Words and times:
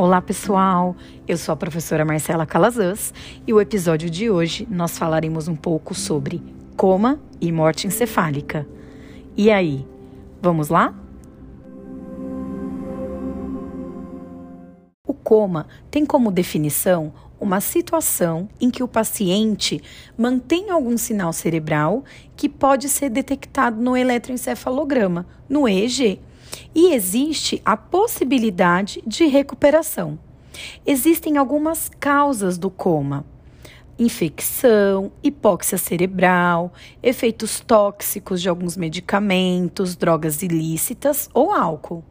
Olá, 0.00 0.22
pessoal! 0.22 0.94
Eu 1.26 1.36
sou 1.36 1.52
a 1.52 1.56
professora 1.56 2.04
Marcela 2.04 2.46
Calazans 2.46 3.12
e 3.44 3.52
o 3.52 3.60
episódio 3.60 4.08
de 4.08 4.30
hoje 4.30 4.64
nós 4.70 4.96
falaremos 4.96 5.48
um 5.48 5.56
pouco 5.56 5.92
sobre 5.92 6.40
coma 6.76 7.18
e 7.40 7.50
morte 7.50 7.88
encefálica. 7.88 8.64
E 9.36 9.50
aí, 9.50 9.84
vamos 10.40 10.68
lá? 10.68 10.94
O 15.04 15.12
coma 15.12 15.66
tem 15.90 16.06
como 16.06 16.30
definição 16.30 17.12
uma 17.40 17.60
situação 17.60 18.48
em 18.60 18.70
que 18.70 18.84
o 18.84 18.88
paciente 18.88 19.82
mantém 20.16 20.70
algum 20.70 20.96
sinal 20.96 21.32
cerebral 21.32 22.04
que 22.36 22.48
pode 22.48 22.88
ser 22.88 23.10
detectado 23.10 23.82
no 23.82 23.96
eletroencefalograma, 23.96 25.26
no 25.48 25.68
EEG, 25.68 26.20
e 26.74 26.92
existe 26.92 27.60
a 27.64 27.76
possibilidade 27.76 29.02
de 29.06 29.26
recuperação. 29.26 30.18
Existem 30.86 31.36
algumas 31.36 31.88
causas 32.00 32.58
do 32.58 32.70
coma: 32.70 33.24
infecção, 33.98 35.12
hipóxia 35.22 35.78
cerebral, 35.78 36.72
efeitos 37.02 37.60
tóxicos 37.60 38.40
de 38.40 38.48
alguns 38.48 38.76
medicamentos, 38.76 39.96
drogas 39.96 40.42
ilícitas 40.42 41.28
ou 41.32 41.52
álcool. 41.52 42.04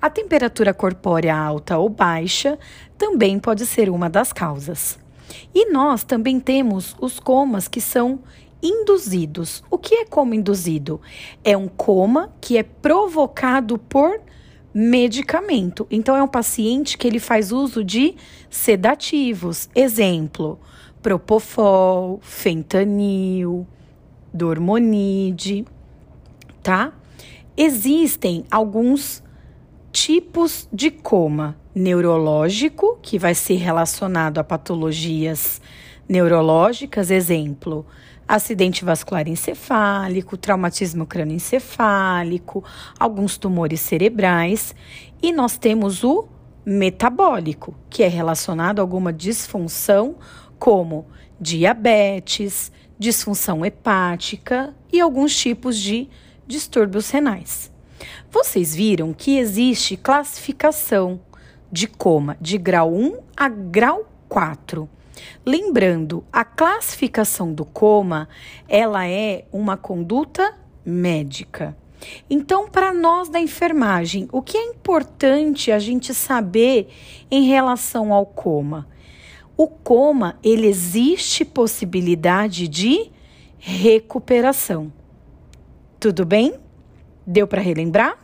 A 0.00 0.10
temperatura 0.10 0.72
corpórea 0.72 1.36
alta 1.36 1.78
ou 1.78 1.88
baixa 1.88 2.58
também 2.96 3.38
pode 3.38 3.66
ser 3.66 3.90
uma 3.90 4.08
das 4.08 4.32
causas. 4.32 4.98
E 5.54 5.70
nós 5.72 6.04
também 6.04 6.38
temos 6.38 6.94
os 7.00 7.18
comas 7.18 7.66
que 7.66 7.80
são 7.80 8.20
induzidos. 8.64 9.62
O 9.70 9.78
que 9.78 9.94
é 9.96 10.04
coma 10.06 10.34
induzido? 10.34 11.00
É 11.44 11.56
um 11.56 11.68
coma 11.68 12.32
que 12.40 12.56
é 12.56 12.62
provocado 12.62 13.78
por 13.78 14.20
medicamento. 14.72 15.86
Então 15.90 16.16
é 16.16 16.22
um 16.22 16.28
paciente 16.28 16.98
que 16.98 17.06
ele 17.06 17.20
faz 17.20 17.52
uso 17.52 17.84
de 17.84 18.16
sedativos. 18.48 19.68
Exemplo: 19.74 20.58
propofol, 21.02 22.18
fentanil, 22.22 23.66
dormonide, 24.32 25.64
tá? 26.62 26.92
Existem 27.56 28.44
alguns 28.50 29.22
tipos 29.92 30.68
de 30.72 30.90
coma 30.90 31.56
neurológico, 31.72 32.98
que 33.00 33.18
vai 33.18 33.34
ser 33.34 33.56
relacionado 33.56 34.38
a 34.38 34.44
patologias 34.44 35.60
neurológicas, 36.08 37.10
exemplo, 37.10 37.86
acidente 38.26 38.84
vascular 38.84 39.28
encefálico, 39.28 40.36
traumatismo 40.36 41.06
crânioencefálico, 41.06 42.64
alguns 42.98 43.36
tumores 43.36 43.80
cerebrais, 43.80 44.74
e 45.22 45.32
nós 45.32 45.56
temos 45.58 46.02
o 46.04 46.26
metabólico, 46.64 47.74
que 47.90 48.02
é 48.02 48.08
relacionado 48.08 48.78
a 48.78 48.82
alguma 48.82 49.12
disfunção 49.12 50.16
como 50.58 51.06
diabetes, 51.40 52.72
disfunção 52.98 53.64
hepática 53.64 54.74
e 54.92 55.00
alguns 55.00 55.36
tipos 55.36 55.78
de 55.78 56.08
distúrbios 56.46 57.10
renais. 57.10 57.70
Vocês 58.30 58.74
viram 58.74 59.12
que 59.12 59.38
existe 59.38 59.96
classificação 59.96 61.20
de 61.70 61.86
coma 61.86 62.36
de 62.40 62.56
grau 62.56 62.94
1 62.94 63.18
a 63.36 63.48
grau 63.48 64.08
4. 64.28 64.88
Lembrando, 65.44 66.24
a 66.32 66.44
classificação 66.44 67.52
do 67.52 67.64
coma, 67.64 68.28
ela 68.68 69.06
é 69.06 69.44
uma 69.52 69.76
conduta 69.76 70.54
médica. 70.84 71.76
Então, 72.28 72.68
para 72.68 72.92
nós 72.92 73.28
da 73.28 73.40
enfermagem, 73.40 74.28
o 74.32 74.42
que 74.42 74.56
é 74.56 74.64
importante 74.66 75.72
a 75.72 75.78
gente 75.78 76.12
saber 76.12 76.88
em 77.30 77.44
relação 77.44 78.12
ao 78.12 78.26
coma? 78.26 78.88
O 79.56 79.68
coma, 79.68 80.38
ele 80.42 80.66
existe 80.66 81.44
possibilidade 81.44 82.66
de 82.68 83.10
recuperação. 83.58 84.92
Tudo 85.98 86.26
bem? 86.26 86.54
Deu 87.26 87.46
para 87.46 87.62
relembrar? 87.62 88.18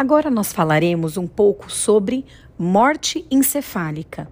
Agora 0.00 0.30
nós 0.30 0.50
falaremos 0.50 1.18
um 1.18 1.26
pouco 1.26 1.70
sobre 1.70 2.24
morte 2.58 3.26
encefálica. 3.30 4.30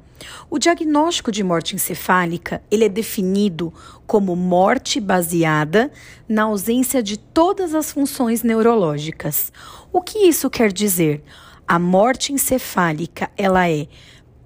O 0.48 0.58
diagnóstico 0.58 1.30
de 1.30 1.44
morte 1.44 1.74
encefálica, 1.74 2.62
ele 2.70 2.86
é 2.86 2.88
definido 2.88 3.70
como 4.06 4.34
morte 4.34 4.98
baseada 4.98 5.92
na 6.26 6.44
ausência 6.44 7.02
de 7.02 7.18
todas 7.18 7.74
as 7.74 7.92
funções 7.92 8.42
neurológicas. 8.42 9.52
O 9.92 10.00
que 10.00 10.20
isso 10.20 10.48
quer 10.48 10.72
dizer? 10.72 11.22
A 11.66 11.78
morte 11.78 12.32
encefálica, 12.32 13.30
ela 13.36 13.68
é 13.68 13.88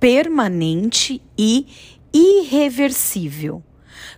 permanente 0.01 1.23
e 1.39 1.69
irreversível. 2.13 3.63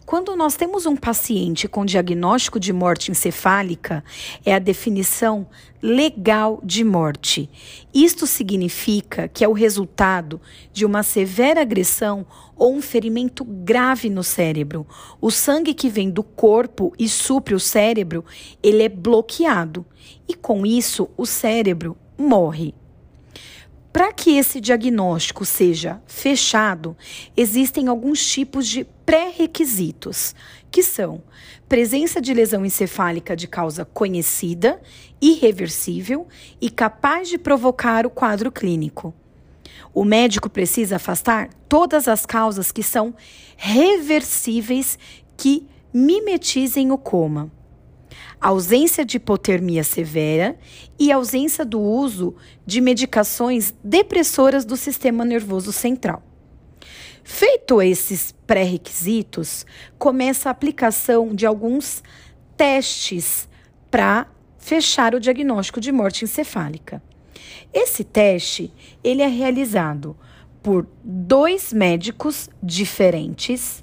Quando 0.07 0.37
nós 0.37 0.57
temos 0.57 0.87
um 0.87 0.97
paciente 0.97 1.69
com 1.69 1.85
diagnóstico 1.85 2.61
de 2.61 2.73
morte 2.73 3.11
encefálica, 3.11 4.05
é 4.45 4.55
a 4.55 4.59
definição 4.59 5.47
legal 5.83 6.61
de 6.63 6.83
morte. 6.83 7.51
Isto 7.93 8.27
significa 8.27 9.29
que 9.29 9.45
é 9.45 9.49
o 9.49 9.53
resultado 9.53 10.41
de 10.73 10.85
uma 10.87 11.03
severa 11.03 11.61
agressão 11.61 12.27
ou 12.57 12.75
um 12.75 12.81
ferimento 12.81 13.45
grave 13.45 14.09
no 14.09 14.23
cérebro. 14.23 14.87
O 15.21 15.31
sangue 15.31 15.75
que 15.75 15.89
vem 15.89 16.11
do 16.11 16.23
corpo 16.23 16.93
e 16.99 17.09
supre 17.09 17.55
o 17.55 17.61
cérebro, 17.61 18.25
ele 18.63 18.83
é 18.83 18.89
bloqueado. 18.89 19.85
E 20.29 20.35
com 20.35 20.65
isso, 20.65 21.09
o 21.17 21.27
cérebro 21.27 21.97
morre. 22.17 22.75
Para 23.95 24.13
que 24.13 24.37
esse 24.37 24.61
diagnóstico 24.61 25.45
seja 25.45 26.03
fechado, 26.05 26.97
existem 27.37 27.87
alguns 27.87 28.27
tipos 28.27 28.67
de 28.67 28.83
pré-requisitos, 29.07 30.35
que 30.69 30.83
são 30.83 31.23
presença 31.69 32.21
de 32.21 32.35
lesão 32.35 32.67
encefálica 32.67 33.37
de 33.37 33.47
causa 33.47 33.85
conhecida, 33.85 34.83
irreversível 35.23 36.27
e 36.61 36.71
capaz 36.71 37.29
de 37.29 37.39
provocar 37.39 38.05
o 38.05 38.11
quadro 38.11 38.51
clínico. 38.51 39.15
O 39.95 40.05
médico 40.05 40.51
precisa 40.51 40.97
afastar 40.97 41.51
todas 41.69 42.09
as 42.09 42.27
causas 42.27 42.73
que 42.73 42.83
são 42.83 43.15
reversíveis 43.57 44.99
que 45.37 45.69
mimetizem 45.93 46.91
o 46.91 46.99
coma 46.99 47.49
ausência 48.45 49.07
de 49.07 49.17
hipotermia 49.17 49.83
severa 49.83 50.59
e 50.99 51.11
ausência 51.11 51.65
do 51.65 51.81
uso 51.81 52.37
de 52.67 52.79
medicações 52.79 53.73
depressoras 53.83 54.67
do 54.67 54.77
sistema 54.77 55.25
nervoso 55.25 55.73
central. 55.73 56.23
Feito 57.23 57.81
esses 57.81 58.35
pré-requisitos, 58.47 59.65
começa 59.99 60.51
a 60.51 60.53
aplicação 60.53 61.35
de 61.35 61.47
alguns 61.47 62.03
testes 62.55 63.49
para 63.91 64.27
fechar 64.59 65.15
o 65.15 65.21
diagnóstico 65.21 65.81
de 65.81 65.91
morte 65.91 66.27
encefálica. 66.27 67.03
Esse 67.73 68.05
teste 68.05 68.71
ele 69.03 69.23
é 69.23 69.27
realizado 69.27 70.15
por 70.63 70.87
dois 71.03 71.73
médicos 71.73 72.51
diferentes 72.63 73.83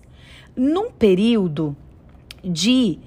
num 0.55 0.91
período 0.91 1.75
de 2.43 2.99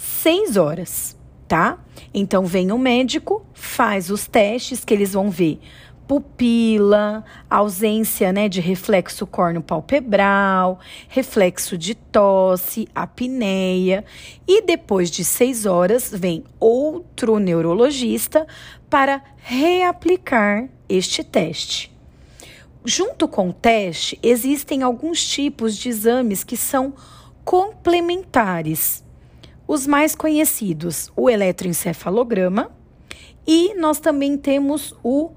seis 0.00 0.56
horas, 0.56 1.16
tá? 1.46 1.78
Então 2.12 2.46
vem 2.46 2.72
o 2.72 2.78
médico, 2.78 3.44
faz 3.52 4.10
os 4.10 4.26
testes 4.26 4.84
que 4.84 4.94
eles 4.94 5.12
vão 5.12 5.30
ver 5.30 5.60
pupila, 6.10 7.24
ausência 7.48 8.32
né, 8.32 8.48
de 8.48 8.60
reflexo 8.60 9.24
córneo-palpebral, 9.28 10.80
reflexo 11.08 11.78
de 11.78 11.94
tosse, 11.94 12.88
apneia. 12.92 14.04
E 14.44 14.60
depois 14.62 15.08
de 15.08 15.22
seis 15.22 15.66
horas, 15.66 16.10
vem 16.12 16.42
outro 16.58 17.38
neurologista 17.38 18.44
para 18.88 19.22
reaplicar 19.36 20.68
este 20.88 21.22
teste. 21.22 21.96
Junto 22.84 23.28
com 23.28 23.50
o 23.50 23.52
teste, 23.52 24.18
existem 24.20 24.82
alguns 24.82 25.24
tipos 25.24 25.76
de 25.76 25.90
exames 25.90 26.42
que 26.42 26.56
são 26.56 26.92
complementares. 27.44 29.04
Os 29.72 29.86
mais 29.86 30.16
conhecidos, 30.16 31.12
o 31.14 31.30
eletroencefalograma, 31.30 32.72
e 33.46 33.72
nós 33.74 34.00
também 34.00 34.36
temos 34.36 34.92
o 35.00 35.30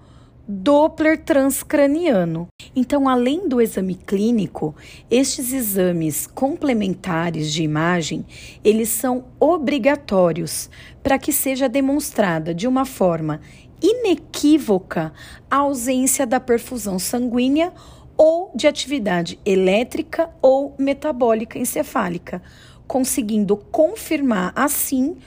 Doppler 0.47 1.23
transcraniano. 1.23 2.47
Então, 2.75 3.07
além 3.07 3.47
do 3.47 3.61
exame 3.61 3.93
clínico, 3.93 4.75
estes 5.11 5.53
exames 5.53 6.25
complementares 6.25 7.53
de 7.53 7.61
imagem, 7.61 8.25
eles 8.63 8.89
são 8.89 9.25
obrigatórios 9.39 10.67
para 11.03 11.19
que 11.19 11.31
seja 11.31 11.69
demonstrada 11.69 12.55
de 12.55 12.67
uma 12.67 12.85
forma 12.85 13.39
inequívoca 13.79 15.13
a 15.47 15.57
ausência 15.57 16.25
da 16.25 16.39
perfusão 16.39 16.97
sanguínea 16.97 17.71
ou 18.17 18.51
de 18.55 18.67
atividade 18.67 19.39
elétrica 19.45 20.29
ou 20.41 20.75
metabólica 20.79 21.59
encefálica, 21.59 22.41
conseguindo 22.87 23.55
confirmar 23.57 24.51
assim 24.55 25.17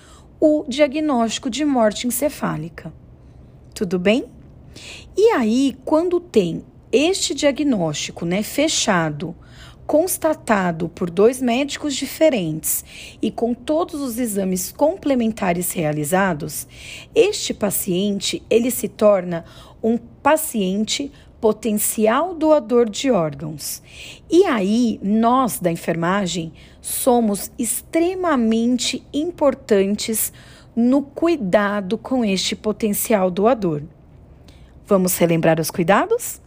o 0.41 0.65
diagnóstico 0.69 1.49
de 1.49 1.65
morte 1.65 2.07
encefálica. 2.07 2.93
Tudo 3.75 3.99
bem? 3.99 4.27
E 5.17 5.31
aí, 5.31 5.77
quando 5.85 6.21
tem 6.21 6.65
este 6.93 7.35
diagnóstico, 7.35 8.25
né, 8.25 8.43
fechado, 8.43 9.35
constatado 9.87 10.89
por 10.89 11.09
dois 11.09 11.41
médicos 11.41 11.95
diferentes 11.95 12.85
e 13.23 13.31
com 13.31 13.55
todos 13.55 14.01
os 14.01 14.19
exames 14.19 14.73
complementares 14.73 15.73
realizados, 15.73 16.67
este 17.15 17.55
paciente 17.55 18.43
ele 18.51 18.71
se 18.71 18.89
torna 18.89 19.45
um 19.83 19.97
paciente 19.97 21.13
potencial 21.41 22.35
doador 22.35 22.89
de 22.89 23.11
órgãos. 23.11 23.83
E 24.31 24.45
aí, 24.45 24.99
nós 25.03 25.59
da 25.59 25.71
enfermagem 25.71 26.53
somos 26.81 27.51
extremamente 27.59 29.07
importantes 29.13 30.33
no 30.75 31.03
cuidado 31.03 31.97
com 31.97 32.25
este 32.25 32.55
potencial 32.55 33.31
doador. 33.31 33.83
Vamos 34.87 35.17
relembrar 35.17 35.59
os 35.59 35.71
cuidados? 35.71 36.41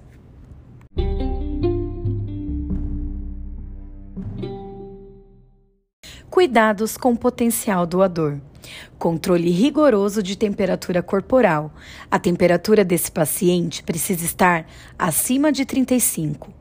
Cuidados 6.29 6.95
com 6.95 7.15
potencial 7.15 7.85
doador. 7.85 8.39
Controle 8.97 9.49
rigoroso 9.49 10.21
de 10.21 10.37
temperatura 10.37 11.01
corporal. 11.01 11.73
A 12.09 12.19
temperatura 12.19 12.83
desse 12.83 13.11
paciente 13.11 13.83
precisa 13.83 14.25
estar 14.25 14.65
acima 14.97 15.51
de 15.51 15.65
35. 15.65 16.51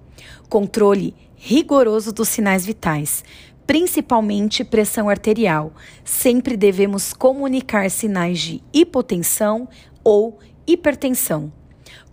Controle 0.49 1.15
rigoroso 1.35 2.12
dos 2.12 2.29
sinais 2.29 2.65
vitais, 2.67 3.25
principalmente 3.67 4.65
pressão 4.65 5.09
arterial. 5.09 5.73
Sempre 6.05 6.56
devemos 6.56 7.12
comunicar 7.12 7.91
sinais 7.91 8.39
de 8.39 8.62
hipotensão 8.73 9.69
ou 10.03 10.39
hipertensão. 10.67 11.53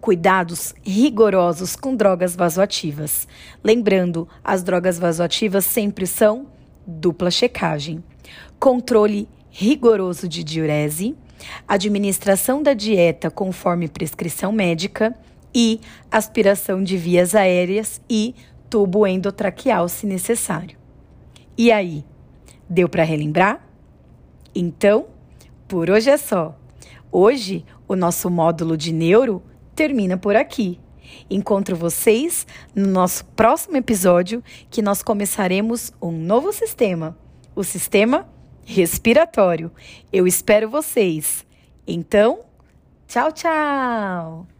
Cuidados 0.01 0.73
rigorosos 0.83 1.75
com 1.75 1.95
drogas 1.95 2.35
vasoativas. 2.35 3.27
Lembrando, 3.63 4.27
as 4.43 4.63
drogas 4.63 4.99
vasoativas 4.99 5.65
sempre 5.65 6.05
são 6.05 6.47
dupla 6.85 7.31
checagem, 7.31 8.03
controle 8.59 9.27
rigoroso 9.57 10.27
de 10.27 10.43
diurese, 10.43 11.15
administração 11.65 12.61
da 12.61 12.73
dieta 12.73 13.31
conforme 13.31 13.87
prescrição 13.87 14.51
médica 14.51 15.17
e 15.53 15.79
aspiração 16.11 16.83
de 16.83 16.97
vias 16.97 17.33
aéreas 17.33 18.01
e 18.09 18.35
tubo 18.69 19.07
endotraqueal 19.07 19.87
se 19.87 20.05
necessário. 20.05 20.77
E 21.57 21.71
aí, 21.71 22.03
deu 22.69 22.89
para 22.89 23.05
relembrar? 23.05 23.65
Então, 24.53 25.05
por 25.69 25.89
hoje 25.89 26.09
é 26.09 26.17
só. 26.17 26.59
Hoje, 27.09 27.63
o 27.87 27.95
nosso 27.95 28.29
módulo 28.29 28.75
de 28.75 28.91
neuro 28.91 29.41
termina 29.73 30.17
por 30.17 30.35
aqui. 30.35 30.81
Encontro 31.29 31.77
vocês 31.77 32.45
no 32.75 32.87
nosso 32.87 33.23
próximo 33.27 33.77
episódio, 33.77 34.43
que 34.69 34.81
nós 34.81 35.01
começaremos 35.01 35.93
um 36.01 36.11
novo 36.11 36.51
sistema, 36.51 37.17
o 37.55 37.63
sistema 37.63 38.34
respiratório. 38.65 39.71
Eu 40.11 40.27
espero 40.27 40.69
vocês. 40.69 41.45
Então, 41.87 42.39
tchau, 43.07 43.31
tchau! 43.31 44.54